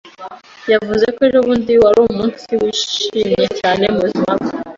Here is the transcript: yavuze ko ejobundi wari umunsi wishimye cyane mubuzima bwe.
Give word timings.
yavuze 0.71 1.05
ko 1.15 1.19
ejobundi 1.27 1.71
wari 1.83 1.99
umunsi 2.07 2.49
wishimye 2.61 3.45
cyane 3.59 3.83
mubuzima 3.91 4.31
bwe. 4.39 4.51